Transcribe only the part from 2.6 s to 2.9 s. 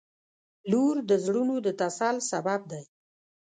دی.